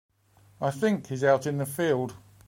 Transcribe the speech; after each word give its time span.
I 0.59 0.71
think 0.71 1.05
he's 1.09 1.23
out 1.23 1.45
in 1.45 1.59
the 1.59 1.65
field. 1.67 2.15